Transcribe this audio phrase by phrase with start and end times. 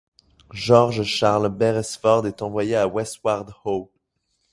[0.55, 3.91] George Charles Beresford est envoyé à Westward Ho!